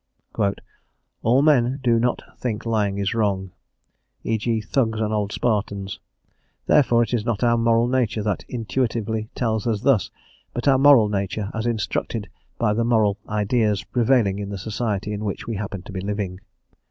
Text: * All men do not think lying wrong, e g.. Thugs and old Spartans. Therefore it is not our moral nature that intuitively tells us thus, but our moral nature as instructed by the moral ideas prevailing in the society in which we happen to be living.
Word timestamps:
* 0.63 1.21
All 1.21 1.43
men 1.43 1.79
do 1.83 1.99
not 1.99 2.23
think 2.39 2.65
lying 2.65 3.05
wrong, 3.13 3.51
e 4.23 4.35
g.. 4.39 4.59
Thugs 4.59 4.99
and 4.99 5.13
old 5.13 5.31
Spartans. 5.31 5.99
Therefore 6.65 7.03
it 7.03 7.13
is 7.13 7.23
not 7.23 7.43
our 7.43 7.55
moral 7.55 7.87
nature 7.87 8.23
that 8.23 8.43
intuitively 8.49 9.29
tells 9.35 9.67
us 9.67 9.81
thus, 9.81 10.09
but 10.55 10.67
our 10.67 10.79
moral 10.79 11.07
nature 11.07 11.51
as 11.53 11.67
instructed 11.67 12.29
by 12.57 12.73
the 12.73 12.83
moral 12.83 13.19
ideas 13.29 13.83
prevailing 13.83 14.39
in 14.39 14.49
the 14.49 14.57
society 14.57 15.13
in 15.13 15.23
which 15.23 15.45
we 15.45 15.57
happen 15.57 15.83
to 15.83 15.91
be 15.93 16.01
living. 16.01 16.39